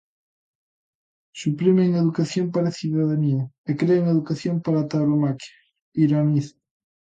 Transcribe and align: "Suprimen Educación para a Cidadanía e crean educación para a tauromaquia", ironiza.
"Suprimen 1.41 1.89
Educación 2.03 2.45
para 2.53 2.67
a 2.69 2.77
Cidadanía 2.79 3.41
e 3.69 3.71
crean 3.79 4.05
educación 4.15 4.55
para 4.65 4.77
a 4.81 4.87
tauromaquia", 4.91 5.55
ironiza. 6.05 6.55